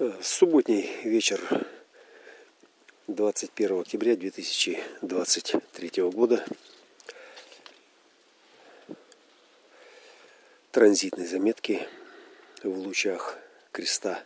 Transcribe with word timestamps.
Э, 0.00 0.12
субботний 0.20 0.90
вечер 1.04 1.40
21 3.06 3.80
октября 3.80 4.16
2023 4.16 6.02
года. 6.10 6.44
Транзитные 10.72 11.28
заметки 11.28 11.86
в 12.64 12.76
лучах 12.76 13.38
креста 13.70 14.24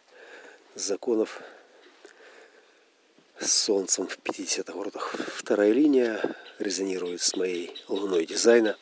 законов 0.75 1.43
с 3.39 3.53
солнцем 3.53 4.09
в 4.09 4.16
50 4.16 4.71
воротах. 4.71 5.16
Вторая 5.35 5.73
линия 5.73 6.35
резонирует 6.59 7.21
с 7.21 7.37
моей 7.37 7.77
луной 7.89 8.25
дизайна. 8.25 8.79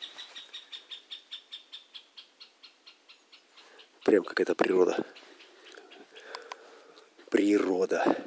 Прям 4.05 4.23
какая-то 4.23 4.55
природа 4.55 5.05
природа. 7.29 8.17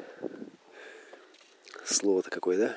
Слово-то 1.85 2.31
какое, 2.31 2.59
да? 2.59 2.77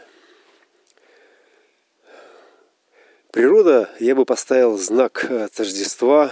Природа, 3.31 3.89
я 3.99 4.15
бы 4.15 4.25
поставил 4.25 4.77
знак 4.77 5.29
тождества 5.55 6.31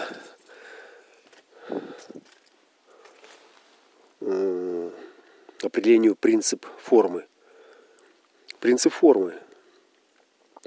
определению 5.63 6.15
принцип 6.15 6.65
формы. 6.79 7.25
Принцип 8.59 8.93
формы. 8.93 9.35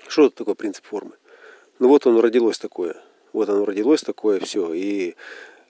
Что 0.08 0.26
это 0.26 0.36
такое 0.36 0.54
принцип 0.54 0.84
формы? 0.84 1.12
Ну 1.78 1.88
вот 1.88 2.06
оно 2.06 2.20
родилось 2.20 2.58
такое. 2.58 2.96
Вот 3.32 3.48
оно 3.48 3.64
родилось 3.64 4.02
такое, 4.02 4.40
все. 4.40 4.72
И 4.72 5.10
Э, 5.12 5.16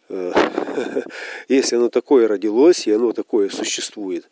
если 1.49 1.77
оно 1.77 1.89
такое 1.89 2.29
родилось, 2.29 2.87
и 2.87 2.93
оно 2.93 3.13
такое 3.13 3.49
существует. 3.49 4.29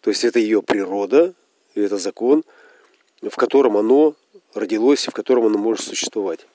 То 0.00 0.10
есть 0.10 0.24
это 0.24 0.38
ее 0.38 0.62
природа, 0.62 1.34
и 1.74 1.80
это 1.80 1.98
закон, 1.98 2.44
в 3.22 3.36
котором 3.36 3.76
оно 3.76 4.14
родилось, 4.54 5.06
в 5.06 5.12
котором 5.12 5.46
оно 5.46 5.58
может 5.58 5.84
существовать. 5.84 6.46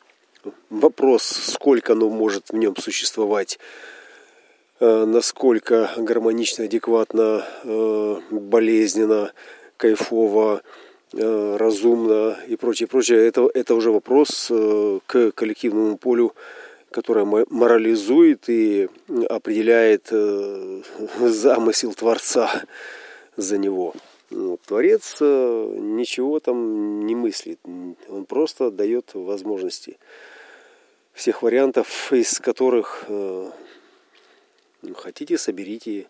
Вопрос, 0.69 1.23
сколько 1.23 1.93
оно 1.93 2.09
может 2.09 2.49
в 2.49 2.55
нем 2.55 2.75
существовать, 2.75 3.59
э, 4.79 5.05
насколько 5.05 5.91
гармонично, 5.97 6.65
адекватно, 6.65 7.45
э, 7.63 8.21
болезненно, 8.31 9.31
кайфово, 9.77 10.61
разумно 11.13 12.37
и 12.47 12.57
прочее, 12.57 12.87
прочее, 12.87 13.25
это, 13.25 13.49
это 13.53 13.75
уже 13.75 13.89
вопрос 13.91 14.51
к 15.05 15.31
коллективному 15.31 15.97
полю 15.97 16.35
которая 16.95 17.25
морализует 17.25 18.47
и 18.47 18.87
определяет 19.27 20.07
э, 20.11 20.81
замысел 21.19 21.93
Творца 21.93 22.63
за 23.35 23.57
него. 23.57 23.93
Ну, 24.29 24.57
творец 24.65 25.17
э, 25.19 25.75
ничего 25.77 26.39
там 26.39 27.05
не 27.05 27.13
мыслит, 27.13 27.59
он 28.07 28.25
просто 28.25 28.71
дает 28.71 29.13
возможности 29.13 29.97
всех 31.11 31.43
вариантов, 31.43 32.13
из 32.13 32.39
которых 32.39 33.03
э, 33.09 33.51
ну, 34.81 34.93
хотите, 34.93 35.37
соберите 35.37 36.07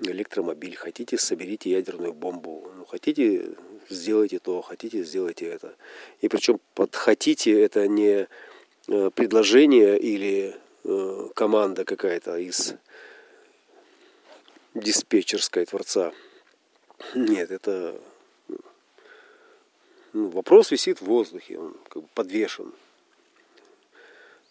электромобиль, 0.00 0.76
хотите, 0.76 1.18
соберите 1.18 1.68
ядерную 1.68 2.14
бомбу, 2.14 2.72
ну, 2.74 2.86
хотите, 2.86 3.50
сделайте 3.90 4.38
то, 4.38 4.62
хотите, 4.62 5.04
сделайте 5.04 5.44
это. 5.44 5.74
И 6.22 6.28
причем 6.28 6.58
под 6.74 6.96
хотите 6.96 7.52
это 7.60 7.86
не 7.86 8.28
предложение 8.86 9.98
или 9.98 10.56
э, 10.84 11.28
команда 11.34 11.84
какая-то 11.84 12.36
из 12.36 12.74
диспетчерской 14.74 15.66
творца. 15.66 16.12
Нет, 17.14 17.50
это 17.50 18.00
ну, 20.12 20.28
вопрос 20.28 20.70
висит 20.70 21.00
в 21.00 21.06
воздухе, 21.06 21.58
он 21.58 21.76
как 21.88 22.02
бы 22.02 22.08
подвешен. 22.14 22.72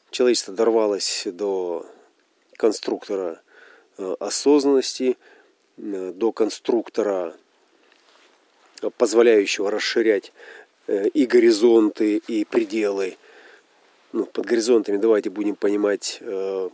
Человечество 0.10 0.54
дорвалось 0.54 1.24
до 1.26 1.86
конструктора 2.58 3.42
э, 3.98 4.16
осознанности, 4.20 5.18
до 5.78 6.32
конструктора, 6.32 7.36
позволяющего 8.98 9.72
расширять 9.72 10.34
и 10.88 11.26
горизонты, 11.26 12.18
и 12.18 12.44
пределы 12.46 13.18
ну, 14.14 14.26
под 14.26 14.46
горизонтами 14.46 14.98
давайте 14.98 15.30
будем 15.30 15.56
понимать 15.56 16.18
э, 16.22 16.70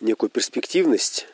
некую 0.00 0.30
перспективность, 0.30 1.26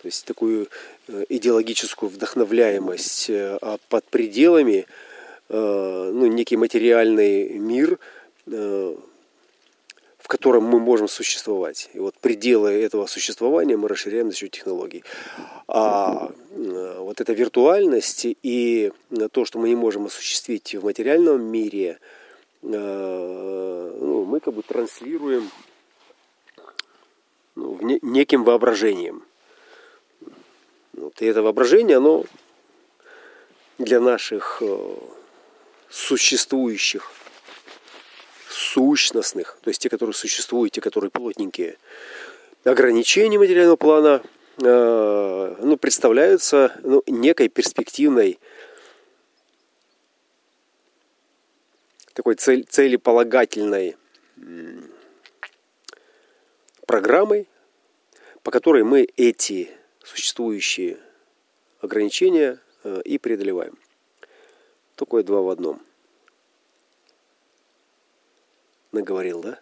то 0.00 0.08
есть 0.08 0.24
такую 0.24 0.68
э, 1.08 1.24
идеологическую 1.28 2.08
вдохновляемость, 2.08 3.30
э, 3.30 3.58
а 3.60 3.78
под 3.88 4.04
пределами 4.06 4.86
э, 5.48 6.10
ну, 6.14 6.26
некий 6.26 6.56
материальный 6.56 7.58
мир, 7.58 7.98
э, 8.46 8.96
в 10.18 10.28
котором 10.28 10.64
мы 10.64 10.78
можем 10.78 11.08
существовать. 11.08 11.90
И 11.94 11.98
вот 11.98 12.14
пределы 12.16 12.70
этого 12.70 13.06
существования 13.06 13.76
мы 13.76 13.88
расширяем 13.88 14.30
за 14.30 14.36
счет 14.36 14.50
технологий. 14.50 15.04
А 15.66 16.30
э, 16.50 16.96
вот 17.00 17.20
эта 17.20 17.32
виртуальность 17.32 18.26
и 18.42 18.92
то, 19.32 19.44
что 19.44 19.58
мы 19.58 19.68
не 19.68 19.76
можем 19.76 20.06
осуществить 20.06 20.74
в 20.74 20.84
материальном 20.84 21.42
мире– 21.42 21.98
ну, 22.62 24.24
мы 24.24 24.40
как 24.40 24.54
бы 24.54 24.62
транслируем 24.62 25.50
ну, 27.54 27.78
не, 27.82 27.98
неким 28.02 28.44
воображением. 28.44 29.24
Вот, 30.92 31.20
и 31.20 31.26
это 31.26 31.42
воображение, 31.42 31.96
оно 31.98 32.24
для 33.78 34.00
наших 34.00 34.58
э, 34.60 34.96
существующих, 35.88 37.10
сущностных, 38.48 39.58
то 39.62 39.70
есть 39.70 39.80
те, 39.80 39.88
которые 39.88 40.14
существуют, 40.14 40.72
те, 40.72 40.80
которые 40.80 41.10
плотненькие, 41.10 41.76
ограничений 42.64 43.38
материального 43.38 43.76
плана, 43.76 44.22
э, 44.62 45.56
ну, 45.60 45.76
представляются 45.76 46.78
ну, 46.82 47.02
некой 47.06 47.48
перспективной 47.48 48.38
такой 52.18 52.34
цель, 52.34 52.64
целеполагательной 52.64 53.96
программой, 56.84 57.46
по 58.42 58.50
которой 58.50 58.82
мы 58.82 59.06
эти 59.16 59.70
существующие 60.02 60.98
ограничения 61.80 62.58
э, 62.82 63.02
и 63.04 63.18
преодолеваем. 63.18 63.78
Такое 64.96 65.22
два 65.22 65.42
в 65.42 65.48
одном. 65.48 65.80
Наговорил, 68.90 69.40
да? 69.40 69.60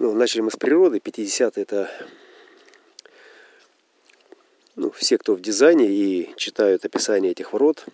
Ну, 0.00 0.14
начали 0.14 0.40
мы 0.40 0.50
с 0.50 0.56
природы. 0.56 0.98
50 0.98 1.58
это 1.58 1.88
ну, 4.74 4.90
все, 4.90 5.16
кто 5.16 5.36
в 5.36 5.40
дизайне 5.40 5.86
и 5.86 6.34
читают 6.34 6.84
описание 6.84 7.30
этих 7.30 7.52
ворот, 7.52 7.86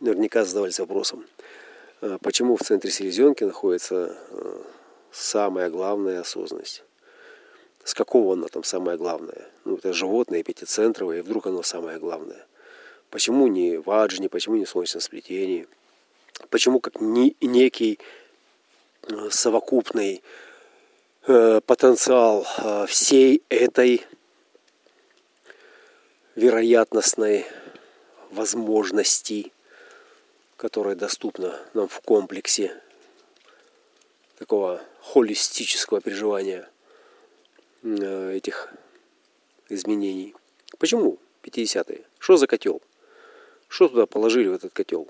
наверняка 0.00 0.46
задавались 0.46 0.80
вопросом, 0.80 1.26
почему 2.20 2.56
в 2.56 2.62
центре 2.62 2.90
селезенки 2.90 3.44
находится 3.44 4.16
э, 4.30 4.62
самая 5.10 5.70
главная 5.70 6.20
осознанность. 6.20 6.84
С 7.84 7.94
какого 7.94 8.34
она 8.34 8.48
там 8.48 8.64
самое 8.64 8.98
главное? 8.98 9.48
Ну, 9.64 9.76
это 9.76 9.92
животное 9.92 10.42
пятицентровое, 10.42 11.18
и 11.18 11.22
вдруг 11.22 11.46
оно 11.46 11.62
самое 11.62 11.98
главное. 11.98 12.46
Почему 13.10 13.46
не 13.46 13.76
в 13.78 14.28
почему 14.30 14.56
не 14.56 14.64
в 14.64 14.68
Солнечном 14.68 15.00
сплетении? 15.00 15.66
Почему 16.50 16.80
как 16.80 17.00
не, 17.00 17.36
некий 17.40 17.98
э, 19.02 19.30
совокупный 19.30 20.22
э, 21.26 21.60
потенциал 21.64 22.46
э, 22.58 22.86
всей 22.86 23.42
этой 23.48 24.04
вероятностной 26.34 27.46
возможности 28.30 29.52
которая 30.56 30.94
доступна 30.94 31.60
нам 31.74 31.88
в 31.88 32.00
комплексе 32.00 32.80
такого 34.38 34.82
холистического 35.00 36.00
переживания 36.00 36.68
э, 37.82 38.32
этих 38.34 38.72
изменений. 39.68 40.34
Почему 40.78 41.18
50-е? 41.42 42.04
Что 42.18 42.36
за 42.36 42.46
котел? 42.46 42.82
Что 43.68 43.88
туда 43.88 44.06
положили 44.06 44.48
в 44.48 44.54
этот 44.54 44.72
котел? 44.72 45.08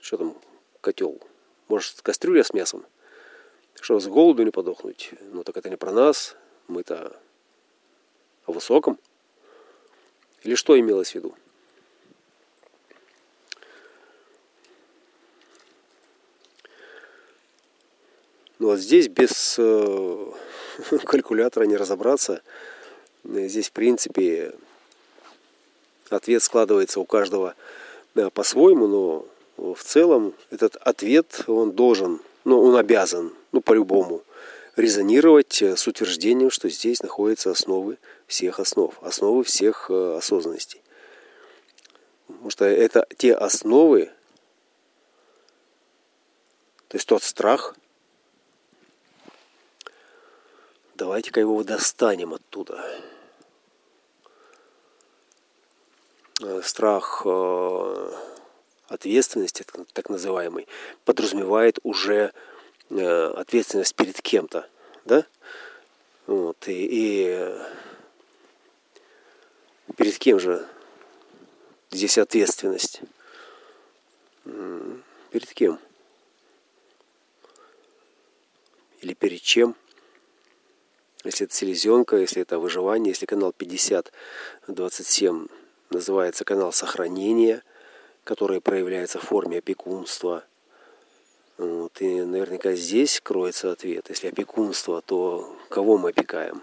Что 0.00 0.16
там 0.16 0.36
котел? 0.80 1.20
Может, 1.68 2.02
кастрюля 2.02 2.44
с 2.44 2.52
мясом? 2.52 2.84
Что, 3.80 3.98
с 3.98 4.06
голоду 4.06 4.42
не 4.42 4.50
подохнуть? 4.50 5.10
Ну, 5.32 5.42
так 5.44 5.56
это 5.56 5.68
не 5.70 5.76
про 5.76 5.92
нас. 5.92 6.36
Мы-то 6.68 7.20
о 8.46 8.52
высоком. 8.52 8.98
Или 10.42 10.54
что 10.54 10.78
имелось 10.78 11.12
в 11.12 11.14
виду? 11.16 11.34
Ну 18.64 18.70
вот 18.70 18.78
здесь 18.78 19.08
без 19.08 19.56
э, 19.58 20.26
калькулятора 21.04 21.64
не 21.64 21.76
разобраться. 21.76 22.40
Здесь, 23.22 23.68
в 23.68 23.72
принципе, 23.72 24.54
ответ 26.08 26.42
складывается 26.42 26.98
у 26.98 27.04
каждого 27.04 27.56
по-своему, 28.32 28.86
но 28.86 29.26
в 29.74 29.84
целом 29.84 30.32
этот 30.50 30.76
ответ, 30.76 31.44
он 31.46 31.72
должен, 31.72 32.22
ну, 32.46 32.58
он 32.58 32.76
обязан, 32.76 33.34
ну, 33.52 33.60
по-любому, 33.60 34.22
резонировать 34.76 35.60
с 35.60 35.86
утверждением, 35.86 36.48
что 36.48 36.70
здесь 36.70 37.02
находятся 37.02 37.50
основы 37.50 37.98
всех 38.26 38.60
основ, 38.60 38.94
основы 39.02 39.44
всех 39.44 39.90
э, 39.90 40.16
осознанностей. 40.16 40.80
Потому 42.28 42.48
что 42.48 42.64
это 42.64 43.06
те 43.18 43.34
основы, 43.34 44.06
то 46.88 46.96
есть 46.96 47.06
тот 47.06 47.22
страх, 47.22 47.74
давайте-ка 50.94 51.40
его 51.40 51.62
достанем 51.62 52.34
оттуда. 52.34 52.84
Э, 56.40 56.60
страх 56.62 57.22
э, 57.24 58.12
ответственности, 58.88 59.64
так 59.92 60.08
называемый, 60.08 60.66
подразумевает 61.04 61.78
уже 61.82 62.32
э, 62.90 63.26
ответственность 63.36 63.94
перед 63.94 64.20
кем-то, 64.20 64.68
да? 65.04 65.24
Вот, 66.26 66.68
и, 66.68 66.88
и 66.90 67.58
перед 69.96 70.18
кем 70.18 70.40
же 70.40 70.66
здесь 71.90 72.18
ответственность? 72.18 73.00
Перед 74.44 75.52
кем? 75.54 75.78
Или 79.00 79.14
перед 79.14 79.42
чем? 79.42 79.76
Если 81.24 81.46
это 81.46 81.54
селезенка, 81.54 82.16
если 82.16 82.42
это 82.42 82.58
выживание, 82.58 83.10
если 83.10 83.24
канал 83.24 83.52
50, 83.52 84.12
27 84.68 85.46
называется 85.88 86.44
канал 86.44 86.72
сохранения, 86.72 87.62
который 88.24 88.60
проявляется 88.60 89.18
в 89.18 89.22
форме 89.24 89.58
опекунства. 89.58 90.44
Вот, 91.56 92.00
и 92.00 92.22
наверняка 92.22 92.72
здесь 92.72 93.20
кроется 93.22 93.72
ответ. 93.72 94.06
Если 94.10 94.28
опекунство, 94.28 95.00
то 95.00 95.56
кого 95.70 95.96
мы 95.96 96.10
опекаем? 96.10 96.62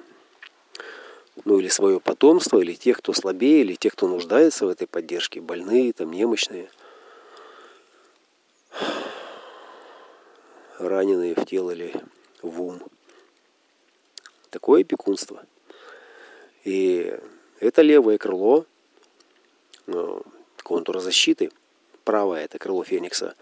Ну 1.46 1.60
или 1.60 1.70
свое 1.70 2.00
потомство, 2.00 2.60
или 2.60 2.74
тех, 2.74 2.98
кто 2.98 3.14
слабее, 3.14 3.62
или 3.62 3.76
тех, 3.76 3.94
кто 3.94 4.08
нуждается 4.08 4.66
в 4.66 4.70
этой 4.70 4.86
поддержке, 4.86 5.42
больные, 5.42 5.94
там, 5.94 6.12
немощные, 6.12 6.70
раненые 10.78 11.36
в 11.36 11.46
тело 11.46 11.72
или 11.72 11.96
в 12.42 12.62
ум. 12.62 12.82
Такое 14.52 14.82
опекунство. 14.82 15.44
И 16.64 17.18
это 17.60 17.82
левое 17.82 18.20
крыло 18.20 18.68
Э, 19.88 20.22
контура 20.64 21.00
защиты. 21.00 21.52
Правое 22.04 22.46
это 22.46 22.58
крыло 22.60 22.84
Феникса 22.84 23.36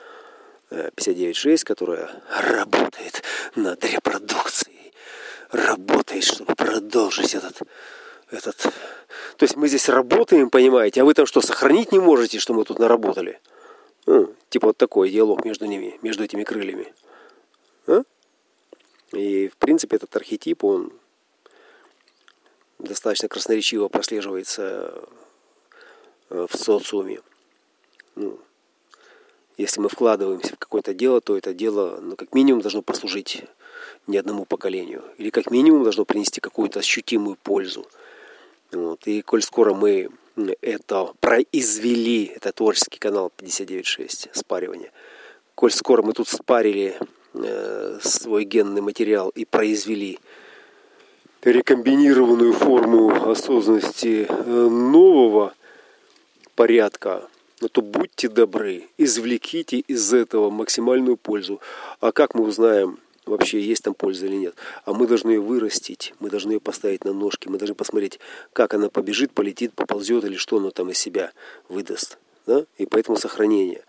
59.6, 0.72 1.54
э, 1.54 1.58
которое 1.66 2.10
работает 2.30 3.24
над 3.56 3.84
репродукцией. 3.86 4.94
Работает, 5.52 6.24
чтобы 6.24 6.56
продолжить 6.56 7.36
этот, 7.36 7.62
этот... 8.32 8.58
То 8.58 9.44
есть 9.44 9.56
мы 9.56 9.68
здесь 9.68 9.90
работаем, 9.90 10.50
понимаете, 10.50 11.02
а 11.02 11.06
вы 11.06 11.14
там 11.14 11.26
что, 11.26 11.42
сохранить 11.42 11.92
не 11.92 12.00
можете, 12.00 12.40
что 12.40 12.54
мы 12.54 12.66
тут 12.66 12.80
наработали? 12.80 13.40
Ну, 14.06 14.34
типа 14.50 14.68
вот 14.68 14.78
такой 14.78 15.10
диалог 15.10 15.46
между 15.46 15.66
ними, 15.66 15.98
между 16.02 16.24
этими 16.24 16.44
крыльями. 16.44 16.94
А? 17.88 18.04
И, 19.14 19.48
в 19.48 19.58
принципе, 19.58 19.96
этот 19.96 20.16
архетип, 20.16 20.64
он 20.64 20.92
достаточно 22.80 23.28
красноречиво 23.28 23.88
прослеживается 23.88 25.10
Э, 26.30 26.46
в 26.48 26.56
социуме. 26.56 27.20
Ну, 28.16 28.40
если 29.58 29.82
мы 29.82 29.90
вкладываемся 29.90 30.56
в 30.56 30.60
какое-то 30.60 30.94
дело, 30.94 31.22
то 31.22 31.36
это 31.36 31.54
дело, 31.54 32.00
ну, 32.02 32.16
как 32.16 32.34
минимум, 32.34 32.62
должно 32.62 32.82
послужить 32.82 33.44
не 34.08 34.18
одному 34.18 34.46
поколению. 34.46 35.04
Или 35.18 35.32
как 35.32 35.50
минимум 35.50 35.84
должно 35.84 36.06
принести 36.06 36.40
какую-то 36.40 36.80
ощутимую 36.80 37.36
пользу. 37.36 37.88
Вот. 38.72 39.08
И 39.08 39.22
коль 39.22 39.42
скоро 39.42 39.74
мы 39.74 40.10
это 40.62 41.14
произвели, 41.20 42.26
это 42.26 42.52
творческий 42.52 43.00
канал 43.00 43.32
59.6, 43.38 44.30
спаривание. 44.34 44.92
Коль 45.56 45.72
скоро 45.72 46.04
мы 46.04 46.14
тут 46.14 46.30
спарили 46.30 46.98
свой 48.02 48.44
генный 48.44 48.82
материал 48.82 49.30
и 49.30 49.46
произвели 49.46 50.20
рекомбинированную 51.44 52.54
форму 52.54 53.30
осознанности 53.30 54.26
э, 54.28 54.68
нового 54.70 55.54
порядка, 56.56 57.28
но 57.62 57.68
то 57.68 57.82
будьте 57.82 58.28
добры, 58.28 58.88
извлеките 58.98 59.80
из 59.80 60.14
этого 60.14 60.50
максимальную 60.50 61.18
пользу. 61.18 61.62
А 62.02 62.12
как 62.12 62.36
мы 62.36 62.44
узнаем, 62.44 63.00
вообще 63.26 63.62
есть 63.62 63.84
там 63.84 63.94
польза 63.94 64.26
или 64.26 64.36
нет? 64.36 64.56
А 64.86 64.94
мы 64.94 65.08
должны 65.08 65.32
ее 65.32 65.40
вырастить, 65.40 66.14
мы 66.20 66.30
должны 66.30 66.54
ее 66.54 66.60
поставить 66.60 67.06
на 67.06 67.14
ножки, 67.14 67.48
мы 67.48 67.58
должны 67.58 67.76
посмотреть, 67.76 68.20
как 68.54 68.74
она 68.74 68.90
побежит, 68.90 69.32
полетит, 69.32 69.74
поползет 69.74 70.26
или 70.26 70.36
что 70.36 70.58
оно 70.58 70.72
там 70.72 70.90
из 70.90 70.98
себя 70.98 71.32
выдаст. 71.70 72.18
Да? 72.46 72.66
И 72.78 72.86
поэтому 72.86 73.18
сохранение. 73.18 73.84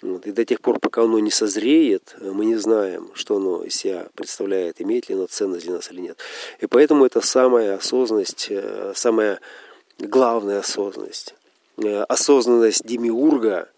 Вот. 0.00 0.26
И 0.26 0.32
до 0.32 0.44
тех 0.44 0.60
пор, 0.60 0.78
пока 0.78 1.02
оно 1.02 1.18
не 1.18 1.30
созреет, 1.30 2.14
мы 2.20 2.44
не 2.44 2.54
знаем, 2.54 3.10
что 3.14 3.36
оно 3.36 3.64
из 3.64 3.74
себя 3.74 4.06
представляет, 4.14 4.80
имеет 4.80 5.08
ли 5.08 5.16
оно 5.16 5.26
ценность 5.26 5.64
для 5.64 5.74
нас 5.74 5.90
или 5.90 6.00
нет. 6.00 6.18
И 6.60 6.66
поэтому 6.66 7.04
это 7.04 7.20
самая 7.20 7.74
осознанность, 7.76 8.46
э, 8.50 8.92
самая 8.94 9.40
главная 9.98 10.60
осознанность. 10.60 11.34
Э, 11.78 12.02
осознанность 12.04 12.86
демиурга, 12.86 13.68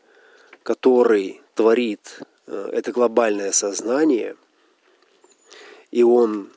который 0.62 1.40
творит 1.54 2.20
э, 2.46 2.68
это 2.72 2.92
глобальное 2.92 3.52
сознание, 3.52 4.36
и 5.90 6.02
он 6.02 6.50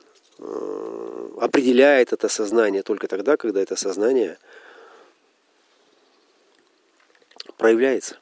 определяет 1.40 2.12
это 2.12 2.28
сознание 2.28 2.84
только 2.84 3.08
тогда, 3.08 3.38
когда 3.38 3.62
это 3.62 3.78
сознание 3.78 4.38
проявляется. 7.58 8.18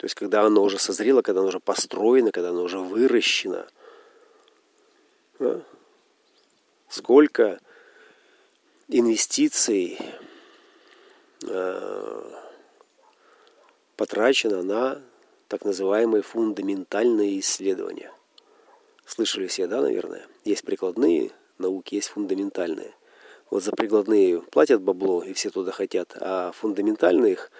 То 0.00 0.06
есть, 0.06 0.14
когда 0.14 0.42
оно 0.42 0.62
уже 0.62 0.78
созрело, 0.78 1.20
когда 1.20 1.40
оно 1.40 1.50
уже 1.50 1.60
построено, 1.60 2.32
когда 2.32 2.50
оно 2.50 2.62
уже 2.62 2.78
выращено. 2.78 3.66
Да? 5.38 5.60
Сколько 6.88 7.60
инвестиций 8.88 9.98
Э, 11.48 12.22
потрачено 13.96 14.62
на 14.62 15.02
так 15.48 15.64
называемые 15.64 16.22
фундаментальные 16.22 17.40
исследования. 17.40 18.12
Слышали 19.06 19.46
все, 19.46 19.66
да, 19.66 19.80
наверное? 19.80 20.26
Есть 20.44 20.64
прикладные 20.64 21.32
науки, 21.58 21.94
есть 21.96 22.08
фундаментальные. 22.08 22.94
Вот 23.50 23.64
за 23.64 23.72
прикладные 23.72 24.42
платят 24.42 24.80
бабло, 24.80 25.22
и 25.24 25.32
все 25.32 25.50
туда 25.50 25.72
хотят, 25.72 26.14
а 26.20 26.52
фундаментальных 26.52 27.50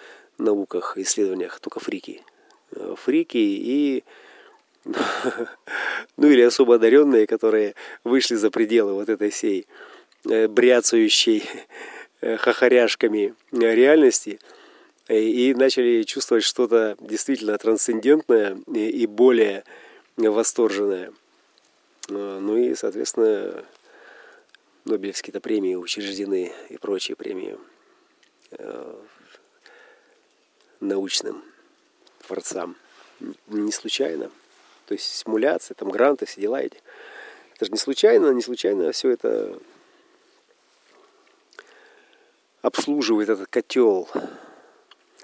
науках, 0.41 0.97
исследованиях 0.97 1.61
только 1.61 1.81
фрики. 1.81 2.23
Э, 2.73 2.95
фрики 2.97 3.39
и 3.39 4.05
ну 6.17 6.27
или 6.29 6.41
особо 6.41 6.77
одаренные, 6.77 7.27
которые 7.27 7.75
вышли 8.03 8.35
за 8.35 8.51
пределы 8.51 8.95
вот 8.95 9.09
этой 9.09 9.31
всей 9.31 9.67
э, 10.25 10.49
бряцающей 10.49 11.45
Э, 12.23 12.37
хахаряшками 12.37 13.35
реальности 13.51 14.39
и 15.09 15.55
начали 15.55 16.03
чувствовать 16.03 16.45
что-то 16.45 16.95
действительно 17.01 17.57
трансцендентное 17.57 18.59
и 18.75 19.07
более 19.07 19.65
восторженное. 20.19 21.13
Ну 22.09 22.57
и, 22.59 22.75
соответственно, 22.75 23.65
Нобелевские-то 24.85 25.41
премии 25.41 25.75
учреждены 25.77 26.53
и 26.69 26.77
прочие 26.77 27.17
премии 27.17 27.57
научным 30.81 31.43
творцам. 32.27 32.77
Не 33.49 33.73
случайно. 33.73 34.31
То 34.87 34.95
есть 34.95 35.07
симуляция, 35.07 35.75
там 35.75 35.91
гранты, 35.91 36.27
все 36.27 36.41
дела 36.41 36.61
эти. 36.61 36.79
Это 37.55 37.67
же 37.67 37.73
не 37.73 37.79
случайно, 37.79 38.31
не 38.31 38.43
случайно 38.43 38.93
все 38.93 39.11
это 39.11 39.59
обслуживает 42.63 43.29
этот 43.29 43.49
котел 43.49 44.09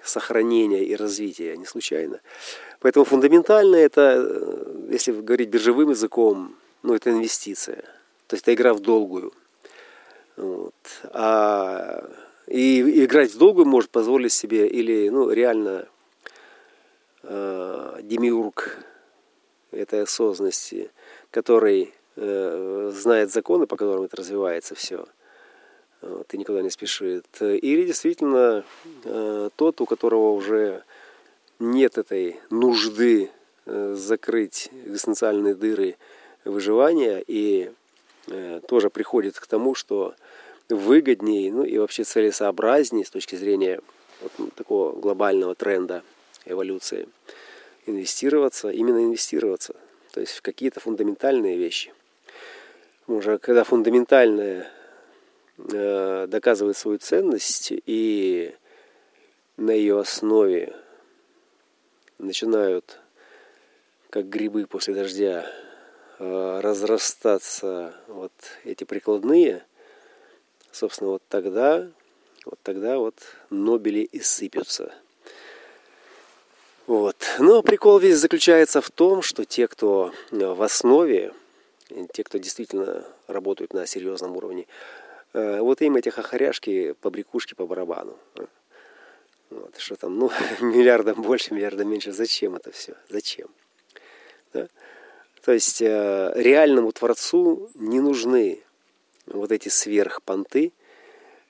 сохранения 0.02 0.84
и 0.84 0.94
развития, 0.94 1.56
не 1.56 1.66
случайно. 1.66 2.20
Поэтому 2.80 3.04
фундаментально 3.04 3.76
это, 3.76 4.16
э, 4.18 4.88
если 4.90 5.12
говорить 5.12 5.48
биржевым 5.48 5.90
языком, 5.90 6.56
ну, 6.82 6.94
это 6.94 7.10
инвестиция. 7.10 7.82
То 8.26 8.34
есть 8.34 8.42
это 8.42 8.54
игра 8.54 8.74
в 8.74 8.80
долгую. 8.80 9.32
Вот. 10.36 10.74
А, 11.04 12.08
и 12.46 13.04
играть 13.04 13.32
в 13.32 13.38
долгую 13.38 13.66
может 13.66 13.90
позволить 13.90 14.32
себе 14.32 14.66
или 14.68 15.08
ну, 15.08 15.30
реально 15.30 15.88
э, 17.22 17.98
демиург 18.02 18.78
этой 19.72 20.02
осознанности, 20.02 20.90
который 21.30 21.92
э, 22.16 22.92
знает 22.94 23.32
законы, 23.32 23.66
по 23.66 23.76
которым 23.76 24.04
это 24.04 24.16
развивается 24.16 24.74
все– 24.74 25.06
вот, 26.02 26.32
и 26.32 26.38
никуда 26.38 26.62
не 26.62 26.70
спешит. 26.70 27.26
Или 27.40 27.84
действительно 27.84 28.64
э, 29.04 29.50
тот, 29.56 29.80
у 29.80 29.86
которого 29.86 30.32
уже 30.32 30.82
нет 31.58 31.98
этой 31.98 32.38
нужды 32.50 33.30
э, 33.64 33.94
закрыть 33.96 34.70
экзистенциальные 34.84 35.54
дыры 35.54 35.96
выживания 36.44 37.22
и 37.26 37.72
э, 38.28 38.60
тоже 38.68 38.90
приходит 38.90 39.38
к 39.38 39.46
тому, 39.46 39.74
что 39.74 40.14
выгоднее, 40.68 41.52
ну 41.52 41.64
и 41.64 41.78
вообще 41.78 42.04
целесообразнее 42.04 43.04
с 43.04 43.10
точки 43.10 43.36
зрения 43.36 43.80
вот 44.20 44.54
такого 44.54 44.98
глобального 44.98 45.54
тренда 45.54 46.02
эволюции 46.44 47.08
инвестироваться, 47.86 48.70
именно 48.70 49.04
инвестироваться, 49.04 49.76
то 50.12 50.20
есть 50.20 50.32
в 50.32 50.42
какие-то 50.42 50.80
фундаментальные 50.80 51.56
вещи. 51.56 51.92
Уже 53.06 53.38
когда 53.38 53.62
фундаментальное 53.62 54.68
э, 55.58 56.26
доказывает 56.28 56.76
свою 56.76 56.98
ценность 56.98 57.68
и 57.70 58.52
на 59.56 59.70
ее 59.70 60.00
основе 60.00 60.74
начинают, 62.18 62.98
как 64.10 64.28
грибы 64.28 64.66
после 64.66 64.94
дождя, 64.94 65.46
э, 66.18 66.60
разрастаться 66.60 67.94
вот 68.08 68.32
эти 68.64 68.82
прикладные, 68.84 69.64
собственно, 70.76 71.10
вот 71.10 71.22
тогда, 71.28 71.88
вот 72.44 72.58
тогда 72.62 72.98
вот 72.98 73.14
Нобели 73.50 74.02
и 74.02 74.20
сыпятся. 74.20 74.94
Вот. 76.86 77.16
Но 77.38 77.62
прикол 77.62 77.98
весь 77.98 78.18
заключается 78.18 78.80
в 78.80 78.90
том, 78.90 79.22
что 79.22 79.44
те, 79.44 79.66
кто 79.66 80.12
в 80.30 80.62
основе, 80.62 81.32
те, 82.12 82.22
кто 82.22 82.38
действительно 82.38 83.04
работают 83.26 83.74
на 83.74 83.86
серьезном 83.86 84.36
уровне, 84.36 84.66
э, 85.32 85.60
вот 85.60 85.82
им 85.82 85.96
эти 85.96 86.10
хохоряшки, 86.10 86.92
побрякушки 87.00 87.54
по 87.54 87.66
барабану. 87.66 88.16
Вот, 89.50 89.76
что 89.78 89.96
там, 89.96 90.16
ну, 90.18 90.30
миллиардом 90.60 91.22
больше, 91.22 91.54
миллиардом 91.54 91.88
меньше. 91.88 92.12
Зачем 92.12 92.54
это 92.54 92.70
все? 92.70 92.94
Зачем? 93.08 93.48
Да? 94.52 94.68
То 95.42 95.52
есть 95.52 95.82
э, 95.82 96.32
реальному 96.36 96.92
Творцу 96.92 97.70
не 97.74 98.00
нужны 98.00 98.62
вот 99.26 99.52
эти 99.52 99.68
сверхпонты 99.68 100.72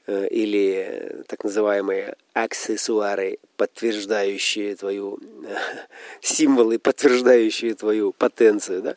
э, 0.06 0.28
или 0.28 1.24
так 1.28 1.44
называемые 1.44 2.16
аксессуары, 2.32 3.38
подтверждающие 3.56 4.76
твою, 4.76 5.18
э, 5.44 5.56
символы, 6.20 6.78
подтверждающие 6.78 7.74
твою 7.74 8.12
потенцию. 8.12 8.82
Да? 8.82 8.96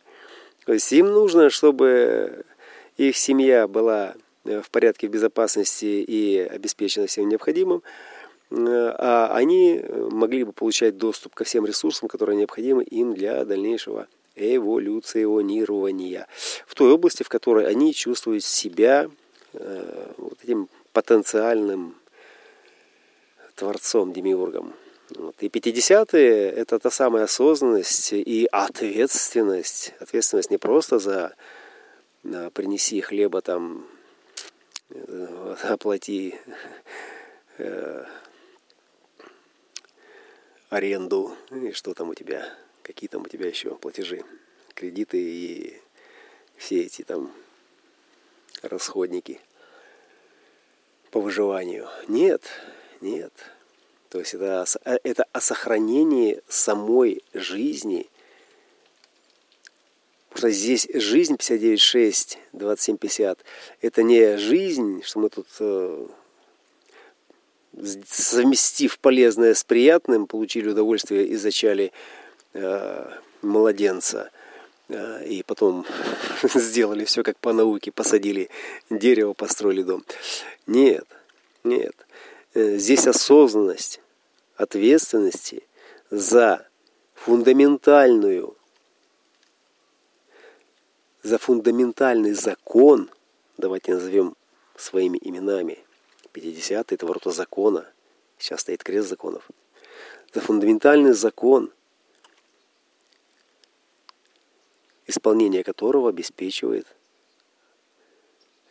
То 0.66 0.74
есть 0.74 0.92
им 0.92 1.08
нужно, 1.08 1.50
чтобы 1.50 2.46
их 2.98 3.18
семья 3.18 3.68
была 3.68 4.16
э, 4.46 4.62
в 4.62 4.70
порядке 4.70 5.08
безопасности 5.08 5.86
и 5.86 6.38
обеспечена 6.40 7.08
всем 7.08 7.30
необходимым, 7.30 7.84
Э, 8.52 8.96
а 8.98 9.32
они 9.36 9.82
могли 10.12 10.44
бы 10.44 10.54
получать 10.54 10.98
доступ 10.98 11.36
ко 11.36 11.44
всем 11.44 11.66
ресурсам, 11.66 12.08
которые 12.08 12.38
необходимы 12.38 12.84
им 12.84 13.14
для 13.14 13.46
дальнейшего 13.46 14.08
эволюционирования 14.40 16.28
в 16.66 16.76
той 16.76 16.92
области, 16.92 17.24
в 17.24 17.30
которой 17.30 17.68
они 17.68 17.94
чувствуют 17.94 18.44
себя 18.44 19.10
э, 19.54 20.14
вот 20.18 20.38
этим 20.44 20.70
потенциальным 20.94 21.96
творцом, 23.56 24.14
демиургом. 24.14 24.74
Вот. 25.16 25.36
И 25.40 25.48
50-е– 25.48 26.50
это 26.56 26.80
та 26.80 26.90
самая 26.90 27.24
осознанность 27.24 28.14
и 28.14 28.48
ответственность. 28.52 29.94
Ответственность 30.00 30.52
не 30.52 30.58
просто 30.58 31.00
за 31.00 31.34
принеси 32.54 33.02
хлеба 33.02 33.42
там, 33.42 33.88
э, 34.90 35.56
оплати 35.64 36.36
аренду, 40.70 41.36
и 41.52 41.72
что 41.72 41.94
там 41.94 42.10
у 42.10 42.14
тебя, 42.14 42.54
какие 42.90 43.08
там 43.08 43.22
у 43.22 43.28
тебя 43.28 43.48
еще 43.48 43.76
платежи, 43.76 44.24
кредиты 44.74 45.22
и 45.22 45.80
все 46.58 46.82
эти 46.82 47.04
там 47.04 47.32
расходники 48.64 49.40
по 51.12 51.22
выживанию. 51.22 51.88
Нет, 52.08 52.42
нет. 53.00 53.32
То 54.10 54.18
есть 54.18 54.34
это, 54.34 54.66
э, 54.86 54.98
это 55.04 55.26
о 55.32 55.40
сохранении 55.40 56.42
самой 56.48 57.22
жизни. 57.36 58.10
Потому 60.30 60.40
что 60.40 60.60
здесь 60.60 60.88
жизнь 60.92 61.36
59.6, 61.36 62.40
27.50. 62.54 63.38
Это 63.82 64.02
не 64.02 64.38
жизнь, 64.38 65.04
что 65.04 65.20
мы 65.20 65.30
тут 65.30 65.48
э, 65.60 66.08
совместив 68.08 68.98
полезное 68.98 69.54
с 69.54 69.64
приятным, 69.64 70.26
получили 70.26 70.70
удовольствие 70.70 71.28
и 71.28 71.36
зачали 71.36 71.92
младенца. 73.42 74.32
Э, 74.90 75.24
и 75.26 75.44
потом 75.44 75.86
сделали 76.56 77.06
все 77.06 77.24
как 77.24 77.38
по 77.38 77.54
науке, 77.54 77.92
посадили 77.92 78.50
дерево, 78.90 79.34
построили 79.34 79.84
дом. 79.84 80.04
Нет, 80.68 81.06
нет. 81.64 81.96
Э, 82.54 82.78
здесь 82.78 83.08
осознанность 83.08 84.02
ответственности 84.56 85.64
за 86.10 86.68
фундаментальную, 87.14 88.58
за 91.22 91.38
фундаментальный 91.38 92.34
закон, 92.34 93.10
давайте 93.58 93.94
назовем 93.94 94.36
своими 94.76 95.18
именами– 95.22 95.80
50 96.32 96.92
это 96.92 97.06
ворота 97.06 97.32
закона. 97.32 97.88
Сейчас 98.38 98.62
стоит 98.62 98.84
крест 98.84 99.10
законов. 99.10 99.48
За 100.34 100.42
фундаментальный 100.42 101.14
закон, 101.14 101.72
исполнение 105.10 105.64
которого 105.64 106.10
обеспечивает 106.10 106.86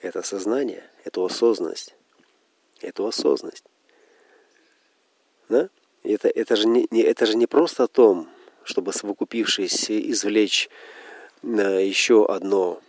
это 0.01 0.23
сознание, 0.23 0.89
эту 1.05 1.25
осознанность. 1.25 1.97
Эту 2.81 3.07
осознанность. 3.07 3.65
Да? 5.49 5.69
Это, 6.05 6.29
это, 6.29 6.55
же 6.55 6.69
не, 6.69 6.87
это 7.03 7.27
же 7.27 7.37
не 7.37 7.47
просто 7.47 7.85
о 7.85 7.89
том, 7.89 8.29
чтобы 8.63 8.93
совокупившись 8.93 9.91
извлечь 9.91 10.71
э, 11.43 11.85
еще 11.85 12.25
одно 12.25 12.81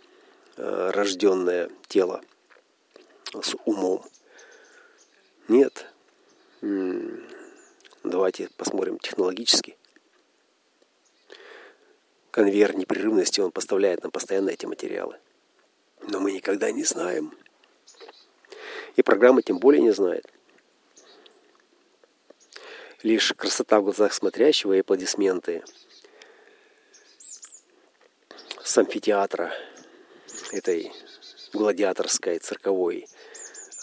э, 0.56 0.90
рожденное 0.94 1.70
тело 1.88 2.22
с 3.42 3.56
умом. 3.64 4.04
Нет. 5.48 5.86
Давайте 8.04 8.48
посмотрим 8.56 9.00
технологически. 9.00 9.76
Конвейер 12.30 12.76
непрерывности, 12.76 13.40
он 13.40 13.50
поставляет 13.50 14.02
нам 14.02 14.12
постоянно 14.12 14.50
эти 14.50 14.66
материалы. 14.66 15.16
Но 16.02 16.20
мы 16.20 16.32
никогда 16.32 16.70
не 16.70 16.84
знаем. 16.84 17.34
И 18.96 19.02
программа 19.02 19.42
тем 19.42 19.58
более 19.58 19.82
не 19.82 19.90
знает. 19.90 20.26
Лишь 23.02 23.32
красота 23.32 23.80
в 23.80 23.84
глазах 23.84 24.12
смотрящего 24.12 24.74
и 24.74 24.80
аплодисменты 24.80 25.64
с 28.62 28.78
амфитеатра 28.78 29.52
этой 30.52 30.92
гладиаторской 31.52 32.38
цирковой 32.38 33.08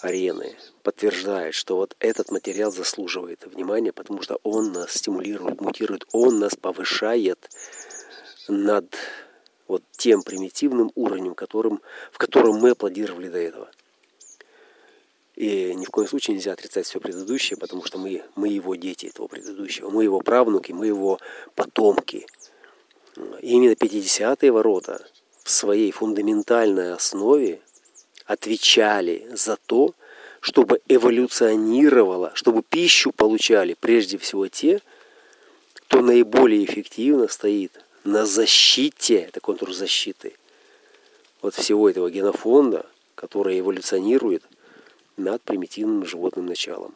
арены 0.00 0.56
подтверждает, 0.82 1.54
что 1.54 1.76
вот 1.76 1.96
этот 1.98 2.30
материал 2.30 2.70
заслуживает 2.70 3.44
внимания, 3.44 3.92
потому 3.92 4.22
что 4.22 4.38
он 4.42 4.72
нас 4.72 4.92
стимулирует, 4.92 5.60
мутирует, 5.60 6.06
он 6.12 6.38
нас 6.38 6.54
повышает 6.54 7.50
над 8.48 8.86
вот 9.66 9.82
тем 9.92 10.22
примитивным 10.22 10.90
уровнем, 10.94 11.34
которым, 11.34 11.80
в 12.10 12.18
котором 12.18 12.56
мы 12.56 12.70
аплодировали 12.70 13.28
до 13.28 13.38
этого. 13.38 13.70
И 15.36 15.72
ни 15.74 15.84
в 15.84 15.90
коем 15.90 16.08
случае 16.08 16.34
нельзя 16.34 16.52
отрицать 16.52 16.86
все 16.86 16.98
предыдущее, 16.98 17.58
потому 17.58 17.84
что 17.84 17.98
мы, 17.98 18.24
мы 18.34 18.48
его 18.48 18.74
дети 18.74 19.06
этого 19.06 19.28
предыдущего, 19.28 19.88
мы 19.88 20.02
его 20.02 20.20
правнуки, 20.20 20.72
мы 20.72 20.86
его 20.88 21.20
потомки. 21.54 22.26
И 23.40 23.52
именно 23.52 23.74
50-е 23.74 24.50
ворота 24.50 25.06
в 25.44 25.50
своей 25.50 25.92
фундаментальной 25.92 26.92
основе 26.92 27.60
отвечали 28.26 29.28
за 29.32 29.56
то, 29.66 29.94
чтобы 30.40 30.80
эволюционировало, 30.88 32.32
чтобы 32.34 32.62
пищу 32.62 33.12
получали 33.12 33.76
прежде 33.78 34.18
всего 34.18 34.48
те, 34.48 34.80
кто 35.74 36.00
наиболее 36.00 36.64
эффективно 36.64 37.28
стоит 37.28 37.84
на 38.04 38.26
защите, 38.26 39.16
это 39.16 39.40
контур 39.40 39.72
защиты, 39.72 40.34
вот 41.42 41.54
всего 41.54 41.88
этого 41.88 42.10
генофонда, 42.10 42.86
который 43.14 43.60
эволюционирует 43.60 44.44
над 45.16 45.42
примитивным 45.42 46.04
животным 46.04 46.46
началом. 46.46 46.94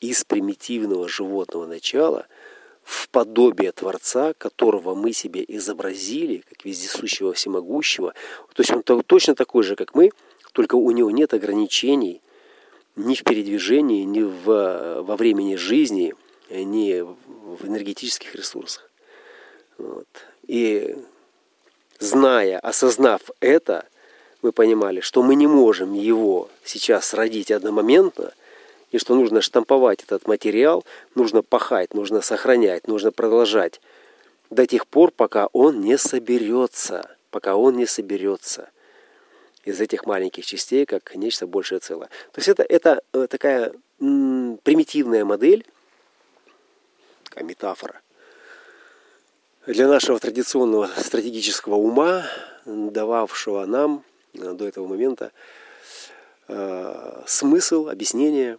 Из 0.00 0.24
примитивного 0.24 1.08
животного 1.08 1.66
начала 1.66 2.26
в 2.82 3.08
подобие 3.08 3.72
Творца, 3.72 4.34
которого 4.34 4.94
мы 4.94 5.12
себе 5.12 5.44
изобразили, 5.46 6.44
как 6.48 6.64
вездесущего 6.64 7.32
всемогущего, 7.32 8.14
то 8.54 8.60
есть 8.60 8.70
он 8.70 8.82
точно 8.82 9.34
такой 9.34 9.62
же, 9.62 9.76
как 9.76 9.94
мы– 9.94 10.10
Только 10.54 10.76
у 10.76 10.90
него 10.92 11.10
нет 11.10 11.34
ограничений 11.34 12.22
ни 12.94 13.16
в 13.16 13.24
передвижении, 13.24 14.04
ни 14.04 14.22
в, 14.22 15.02
во 15.02 15.16
времени 15.16 15.56
жизни, 15.56 16.14
ни 16.48 17.00
в 17.00 17.66
энергетических 17.66 18.36
ресурсах. 18.36 18.88
Вот. 19.78 20.06
И 20.46 20.96
зная, 21.98 22.58
осознав 22.58 23.20
это, 23.40 23.86
мы 24.42 24.52
понимали, 24.52 25.00
что 25.00 25.22
мы 25.22 25.34
не 25.34 25.46
можем 25.46 25.94
его 25.94 26.48
сейчас 26.64 27.14
родить 27.14 27.50
одномоментно, 27.50 28.32
и 28.90 28.98
что 28.98 29.14
нужно 29.14 29.40
штамповать 29.40 30.04
этот 30.04 30.28
материал, 30.28 30.84
нужно 31.14 31.42
пахать, 31.42 31.94
нужно 31.94 32.20
сохранять, 32.20 32.86
нужно 32.86 33.10
продолжать 33.10 33.80
до 34.50 34.66
тех 34.66 34.86
пор, 34.86 35.10
пока 35.10 35.48
он 35.52 35.80
не 35.80 35.98
соберется, 35.98 37.16
пока 37.30 37.56
он 37.56 37.76
не 37.76 37.86
соберется 37.86 38.70
из 39.64 39.80
этих 39.80 40.06
маленьких 40.06 40.44
частей, 40.46 40.84
как 40.86 41.16
нечто 41.16 41.46
большее 41.46 41.80
целое. 41.80 42.08
То 42.32 42.38
есть 42.38 42.48
это, 42.48 42.62
это 42.62 43.02
э, 43.12 43.26
такая 43.28 43.72
примитивная 43.98 45.24
модель, 45.24 45.66
такая 47.24 47.44
метафора, 47.44 48.00
для 49.66 49.88
нашего 49.88 50.18
традиционного 50.18 50.88
стратегического 50.98 51.76
ума, 51.76 52.26
дававшего 52.66 53.64
нам 53.64 54.04
э, 54.34 54.52
до 54.52 54.66
этого 54.66 54.86
момента 54.86 55.32
э, 56.48 57.22
смысл, 57.26 57.88
объяснение, 57.88 58.58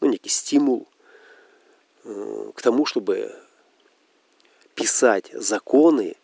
ну, 0.00 0.08
некий 0.08 0.30
стимул 0.30 0.86
э, 2.04 2.50
к 2.54 2.62
тому, 2.62 2.86
чтобы 2.86 3.34
писать 4.74 5.30
законы 5.32 6.16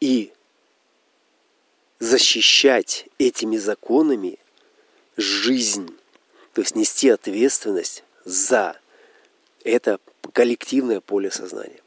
и 0.00 0.32
защищать 1.98 3.06
этими 3.18 3.56
законами 3.56 4.38
жизнь, 5.16 5.88
то 6.52 6.60
есть 6.60 6.76
нести 6.76 7.08
ответственность 7.08 8.04
за 8.24 8.76
это 9.64 9.98
коллективное 10.32 11.00
поле 11.00 11.30
сознания. 11.30 11.83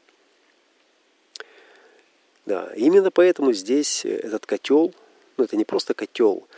Да, 2.48 2.70
именно 2.74 3.10
поэтому 3.10 3.52
здесь 3.52 4.06
этот 4.06 4.46
котел, 4.46 4.94
ну 5.36 5.44
это 5.44 5.54
не 5.54 5.66
просто 5.66 5.92
котел, 5.92 6.48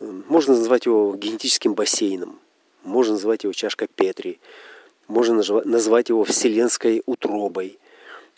можно 0.00 0.54
назвать 0.54 0.86
его 0.86 1.14
генетическим 1.14 1.74
бассейном, 1.74 2.40
можно 2.82 3.12
назвать 3.12 3.42
его 3.44 3.52
чашка 3.52 3.86
Петри, 3.86 4.40
можно 5.06 5.34
назвать 5.34 6.08
его 6.08 6.24
вселенской 6.24 7.02
утробой, 7.04 7.78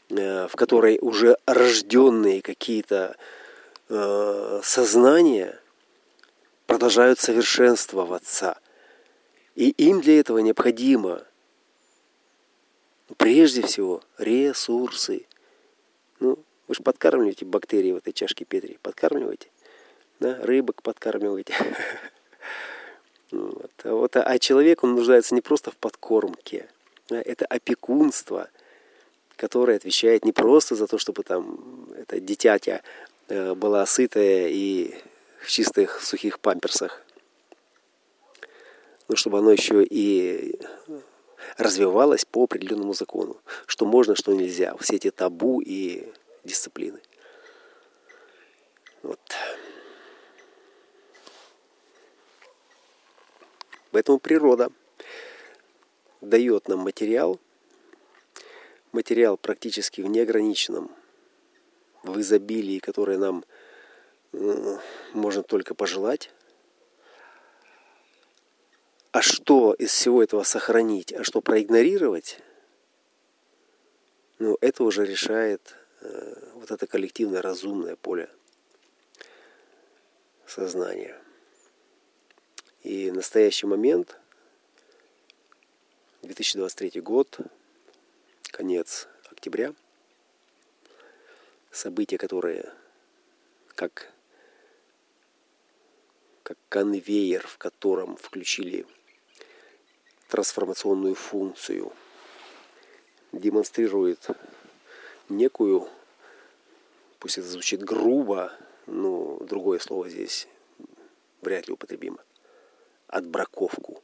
э, 0.08 0.48
в 0.48 0.56
которой 0.56 0.98
уже 1.00 1.36
рожденные 1.46 2.42
какие-то 2.42 3.14
э, 3.88 4.60
сознания 4.64 5.60
продолжают 6.66 7.20
совершенствоваться. 7.20 8.58
И 9.54 9.70
им 9.70 10.00
для 10.00 10.18
этого 10.18 10.38
необходимо 10.38 11.22
прежде 13.16 13.62
всего 13.62 14.02
ресурсы. 14.18 15.24
Ну, 16.18 16.36
вы 16.68 16.74
же 16.74 16.82
подкармливаете 16.82 17.44
бактерии 17.44 17.92
в 17.92 17.96
этой 17.96 18.12
чашке 18.12 18.44
Петри. 18.44 18.78
Подкармливаете. 18.82 19.48
Да? 20.20 20.38
Рыбок 20.42 20.82
подкармливаете. 20.82 21.54
Вот. 23.32 23.72
А, 23.82 23.92
вот, 23.92 24.16
а 24.16 24.38
человек, 24.38 24.84
он 24.84 24.94
нуждается 24.94 25.34
не 25.34 25.40
просто 25.40 25.72
в 25.72 25.76
подкормке. 25.76 26.68
Да? 27.08 27.20
Это 27.20 27.44
опекунство, 27.44 28.48
которое 29.34 29.76
отвечает 29.76 30.24
не 30.24 30.30
просто 30.30 30.76
за 30.76 30.86
то, 30.86 30.96
чтобы 30.96 31.24
там 31.24 31.88
это 31.96 32.20
дитятя 32.20 32.82
э, 33.26 33.54
была 33.54 33.84
сытая 33.84 34.46
и 34.48 34.94
в 35.40 35.50
чистых 35.50 36.00
сухих 36.02 36.38
памперсах. 36.38 37.02
Но 39.08 39.16
чтобы 39.16 39.38
оно 39.38 39.50
еще 39.50 39.84
и 39.84 40.56
развивалось 41.58 42.24
по 42.24 42.44
определенному 42.44 42.94
закону. 42.94 43.36
Что 43.66 43.86
можно, 43.86 44.14
что 44.14 44.32
нельзя. 44.34 44.76
Все 44.80 44.96
эти 44.96 45.10
табу 45.10 45.60
и 45.60 46.12
дисциплины. 46.46 47.00
Вот. 49.02 49.20
Поэтому 53.90 54.18
природа 54.18 54.70
дает 56.20 56.68
нам 56.68 56.80
материал, 56.80 57.40
материал 58.92 59.36
практически 59.36 60.00
в 60.00 60.06
неограниченном, 60.06 60.90
в 62.02 62.20
изобилии, 62.20 62.78
которое 62.78 63.18
нам 63.18 63.44
э, 64.32 64.78
можно 65.12 65.42
только 65.42 65.74
пожелать. 65.74 66.30
А 69.12 69.22
что 69.22 69.72
из 69.72 69.92
всего 69.92 70.22
этого 70.22 70.42
сохранить, 70.42 71.12
а 71.12 71.24
что 71.24 71.40
проигнорировать, 71.40 72.40
ну, 74.38 74.58
это 74.60 74.84
уже 74.84 75.06
решает 75.06 75.74
вот 76.54 76.70
это 76.70 76.86
коллективное 76.86 77.42
разумное 77.42 77.96
поле 77.96 78.28
сознания. 80.46 81.20
И 82.82 83.10
настоящий 83.10 83.66
момент, 83.66 84.18
2023 86.22 87.00
год, 87.00 87.38
конец 88.52 89.08
октября, 89.30 89.74
события, 91.70 92.18
которые 92.18 92.72
как, 93.74 94.12
как 96.42 96.56
конвейер, 96.68 97.46
в 97.46 97.58
котором 97.58 98.16
включили 98.16 98.86
трансформационную 100.28 101.14
функцию, 101.14 101.92
демонстрирует 103.32 104.28
некую, 105.28 105.88
пусть 107.26 107.38
это 107.38 107.48
звучит 107.48 107.82
грубо, 107.82 108.52
но 108.86 109.38
другое 109.40 109.80
слово 109.80 110.08
здесь 110.08 110.46
вряд 111.40 111.66
ли 111.66 111.72
употребимо, 111.72 112.22
отбраковку 113.08 114.00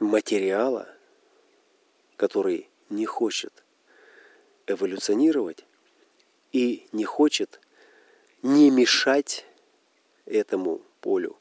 материала, 0.00 0.88
который 2.16 2.68
не 2.90 3.06
хочет 3.06 3.52
эволюционировать 4.66 5.64
и 6.50 6.88
не 6.90 7.04
хочет 7.04 7.60
не 8.42 8.72
мешать 8.72 9.46
этому 10.26 10.82
полю 11.00 11.38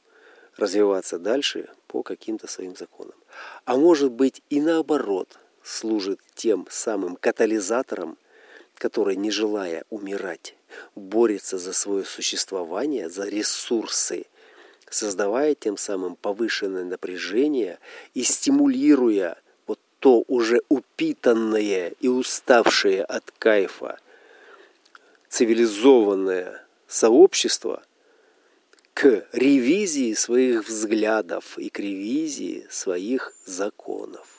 развиваться 0.56 1.18
дальше 1.18 1.68
по 1.88 2.04
каким-то 2.04 2.46
своим 2.46 2.76
законам. 2.76 3.16
А 3.66 3.76
может 3.76 4.12
быть 4.12 4.44
и 4.52 4.62
наоборот, 4.62 5.40
служит 5.64 6.20
тем 6.36 6.68
самым 6.70 7.16
катализатором 7.16 8.20
который, 8.78 9.16
не 9.16 9.32
желая 9.32 9.84
умирать, 9.90 10.56
борется 10.96 11.58
за 11.58 11.74
свое 11.74 12.06
существование, 12.06 13.10
за 13.10 13.28
ресурсы, 13.28 14.26
создавая 14.90 15.56
тем 15.56 15.78
самым 15.78 16.16
повышенное 16.16 16.84
напряжение 16.84 17.80
и 18.14 18.24
стимулируя 18.24 19.38
вот 19.66 19.80
то 20.00 20.24
уже 20.28 20.62
упитанное 20.70 21.94
и 22.00 22.08
уставшее 22.08 23.04
от 23.04 23.32
кайфа 23.40 24.00
цивилизованное 25.30 26.66
сообщество 26.88 27.84
к 28.94 29.28
ревизии 29.34 30.14
своих 30.14 30.68
взглядов 30.68 31.58
и 31.58 31.70
к 31.70 31.80
ревизии 31.80 32.66
своих 32.70 33.34
законов. 33.46 34.37